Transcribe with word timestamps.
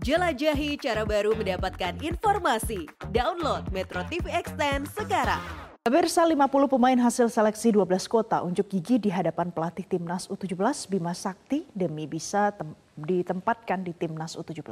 Jelajahi 0.00 0.80
cara 0.80 1.04
baru 1.04 1.36
mendapatkan 1.36 1.92
informasi. 2.00 2.88
Download 3.12 3.68
Metro 3.68 4.00
TV 4.08 4.32
Extend 4.32 4.88
sekarang. 4.96 5.44
Pemirsa 5.84 6.24
50 6.24 6.40
pemain 6.72 6.96
hasil 6.96 7.28
seleksi 7.28 7.68
12 7.68 8.08
kota 8.08 8.40
unjuk 8.40 8.64
gigi 8.72 8.96
di 8.96 9.12
hadapan 9.12 9.52
pelatih 9.52 9.84
Timnas 9.84 10.24
U17 10.32 10.88
Bima 10.88 11.12
Sakti 11.12 11.68
demi 11.76 12.08
bisa 12.08 12.48
tem 12.56 12.72
ditempatkan 12.96 13.84
di 13.84 13.92
Timnas 13.92 14.40
U17. 14.40 14.64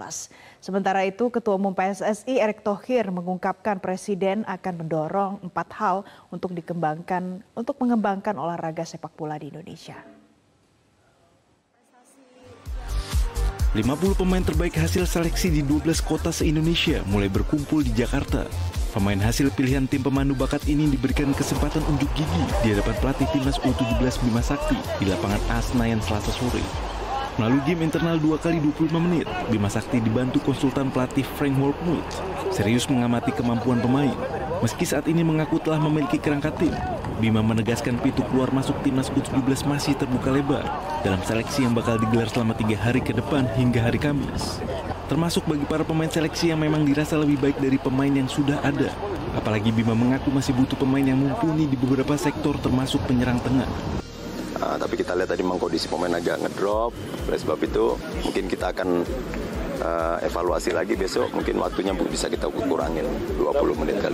Sementara 0.65 1.05
itu, 1.05 1.29
Ketua 1.29 1.61
Umum 1.61 1.77
PSSI 1.77 2.41
Erick 2.41 2.65
Thohir 2.65 3.13
mengungkapkan 3.13 3.85
Presiden 3.85 4.49
akan 4.49 4.75
mendorong 4.81 5.33
empat 5.45 5.69
hal 5.77 5.97
untuk 6.33 6.57
dikembangkan 6.57 7.45
untuk 7.53 7.77
mengembangkan 7.85 8.33
olahraga 8.41 8.89
sepak 8.89 9.13
bola 9.13 9.37
di 9.37 9.53
Indonesia. 9.53 10.01
50 13.77 14.17
pemain 14.17 14.41
terbaik 14.41 14.81
hasil 14.81 15.05
seleksi 15.05 15.53
di 15.53 15.61
12 15.61 16.01
kota 16.01 16.33
se-Indonesia 16.33 17.05
mulai 17.05 17.29
berkumpul 17.29 17.85
di 17.85 17.93
Jakarta. 17.93 18.49
Pemain 18.97 19.21
hasil 19.21 19.53
pilihan 19.53 19.85
tim 19.85 20.01
pemandu 20.01 20.33
bakat 20.33 20.65
ini 20.65 20.89
diberikan 20.89 21.37
kesempatan 21.37 21.85
unjuk 21.85 22.09
gigi 22.17 22.45
di 22.65 22.73
hadapan 22.73 22.97
pelatih 23.05 23.29
timnas 23.29 23.61
U17 23.61 24.25
Bima 24.25 24.41
Sakti 24.41 24.81
di 24.97 25.05
lapangan 25.05 25.43
Asnayan 25.53 26.01
Selasa 26.01 26.33
sore. 26.33 26.65
Melalui 27.37 27.61
game 27.69 27.85
internal 27.85 28.17
2 28.17 28.41
kali 28.41 28.57
25 28.57 28.89
menit, 29.05 29.29
Bima 29.53 29.69
Sakti 29.69 30.01
dibantu 30.01 30.41
konsultan 30.49 30.89
pelatih 30.89 31.29
Frank 31.37 31.61
Workmuth 31.61 32.39
serius 32.49 32.89
mengamati 32.89 33.37
kemampuan 33.37 33.85
pemain. 33.85 34.17
Meski 34.59 34.83
saat 34.83 35.07
ini 35.07 35.23
mengaku 35.23 35.63
telah 35.63 35.79
memiliki 35.79 36.19
kerangka 36.19 36.51
tim, 36.51 36.75
Bima 37.23 37.39
menegaskan 37.47 37.95
pintu 38.03 38.27
keluar 38.27 38.51
masuk 38.51 38.75
timnas 38.83 39.07
U17 39.07 39.63
masih 39.71 39.95
terbuka 39.95 40.35
lebar 40.35 40.67
dalam 41.07 41.23
seleksi 41.23 41.63
yang 41.63 41.79
bakal 41.79 41.95
digelar 41.95 42.27
selama 42.27 42.59
tiga 42.59 42.75
hari 42.75 42.99
ke 42.99 43.15
depan 43.15 43.47
hingga 43.55 43.79
hari 43.79 44.03
Kamis. 44.03 44.59
Termasuk 45.07 45.47
bagi 45.47 45.63
para 45.63 45.87
pemain 45.87 46.11
seleksi 46.11 46.51
yang 46.51 46.59
memang 46.59 46.83
dirasa 46.83 47.15
lebih 47.15 47.39
baik 47.39 47.63
dari 47.63 47.79
pemain 47.79 48.11
yang 48.11 48.27
sudah 48.27 48.59
ada. 48.67 48.91
Apalagi 49.39 49.71
Bima 49.71 49.95
mengaku 49.95 50.35
masih 50.35 50.51
butuh 50.59 50.75
pemain 50.75 51.07
yang 51.07 51.23
mumpuni 51.23 51.71
di 51.71 51.79
beberapa 51.79 52.19
sektor 52.19 52.59
termasuk 52.59 52.99
penyerang 53.07 53.39
tengah. 53.39 53.71
Uh, 54.59 54.75
tapi 54.75 54.99
kita 54.99 55.15
lihat 55.15 55.31
tadi 55.31 55.47
memang 55.47 55.63
kondisi 55.63 55.87
pemain 55.87 56.19
agak 56.19 56.43
ngedrop. 56.43 56.91
Oleh 57.31 57.39
sebab 57.39 57.63
itu 57.63 57.95
mungkin 58.27 58.51
kita 58.51 58.75
akan 58.75 59.07
uh, 59.83 60.17
evaluasi 60.25 60.75
lagi 60.75 60.95
besok 60.95 61.31
mungkin 61.35 61.61
waktunya 61.61 61.93
bisa 61.95 62.27
kita 62.31 62.49
kurangin 62.51 63.07
20 63.37 63.81
menit 63.85 63.97
kali 64.01 64.08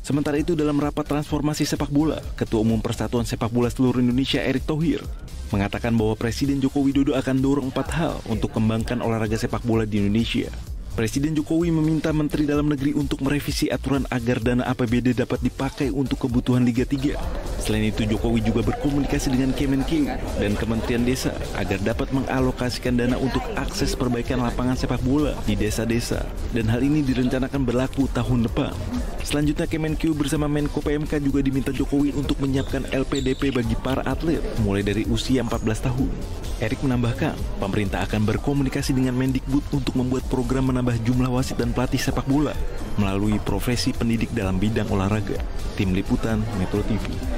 Sementara 0.00 0.38
itu 0.38 0.54
dalam 0.54 0.78
rapat 0.78 1.04
transformasi 1.04 1.66
sepak 1.66 1.90
bola, 1.90 2.22
Ketua 2.38 2.62
Umum 2.62 2.78
Persatuan 2.78 3.26
Sepak 3.26 3.50
Bola 3.50 3.68
Seluruh 3.68 4.00
Indonesia 4.00 4.38
Erick 4.40 4.64
Thohir 4.64 5.02
mengatakan 5.48 5.96
bahwa 5.96 6.12
Presiden 6.12 6.60
Joko 6.60 6.84
Widodo 6.84 7.16
akan 7.16 7.36
dorong 7.40 7.72
empat 7.72 7.88
hal 7.96 8.14
untuk 8.28 8.52
kembangkan 8.52 9.00
olahraga 9.00 9.40
sepak 9.40 9.64
bola 9.64 9.88
di 9.88 9.96
Indonesia. 9.96 10.52
Presiden 10.98 11.30
Jokowi 11.30 11.70
meminta 11.70 12.10
Menteri 12.10 12.42
Dalam 12.42 12.66
Negeri 12.66 12.90
untuk 12.90 13.22
merevisi 13.22 13.70
aturan 13.70 14.02
agar 14.10 14.42
dana 14.42 14.66
APBD 14.66 15.14
dapat 15.14 15.38
dipakai 15.38 15.94
untuk 15.94 16.26
kebutuhan 16.26 16.66
Liga 16.66 16.82
3. 16.82 17.57
Selain 17.68 17.84
itu, 17.84 18.08
Jokowi 18.08 18.40
juga 18.40 18.64
berkomunikasi 18.64 19.28
dengan 19.28 19.52
Kemenkeu 19.52 20.08
dan 20.40 20.56
Kementerian 20.56 21.04
Desa 21.04 21.36
agar 21.52 21.76
dapat 21.84 22.08
mengalokasikan 22.16 22.96
dana 22.96 23.20
untuk 23.20 23.44
akses 23.60 23.92
perbaikan 23.92 24.40
lapangan 24.40 24.72
sepak 24.72 25.04
bola 25.04 25.36
di 25.44 25.52
desa-desa. 25.52 26.24
Dan 26.56 26.72
hal 26.72 26.80
ini 26.80 27.04
direncanakan 27.04 27.68
berlaku 27.68 28.08
tahun 28.08 28.48
depan. 28.48 28.72
Selanjutnya, 29.20 29.68
Kemenkeu 29.68 30.16
bersama 30.16 30.48
Menko 30.48 30.80
PMK 30.80 31.20
juga 31.20 31.44
diminta 31.44 31.68
Jokowi 31.68 32.16
untuk 32.16 32.40
menyiapkan 32.40 32.88
LPDP 32.88 33.52
bagi 33.52 33.76
para 33.76 34.00
atlet 34.08 34.40
mulai 34.64 34.80
dari 34.80 35.04
usia 35.04 35.44
14 35.44 35.92
tahun. 35.92 36.08
Erik 36.64 36.80
menambahkan, 36.80 37.36
pemerintah 37.60 38.08
akan 38.08 38.24
berkomunikasi 38.24 38.96
dengan 38.96 39.12
Mendikbud 39.12 39.76
untuk 39.76 39.92
membuat 39.92 40.24
program 40.32 40.72
menambah 40.72 41.04
jumlah 41.04 41.28
wasit 41.28 41.60
dan 41.60 41.76
pelatih 41.76 42.00
sepak 42.00 42.24
bola 42.24 42.56
melalui 42.96 43.36
profesi 43.44 43.92
pendidik 43.92 44.32
dalam 44.32 44.56
bidang 44.56 44.88
olahraga. 44.88 45.36
Tim 45.76 45.92
Liputan 45.92 46.40
Metro 46.56 46.80
TV. 46.88 47.37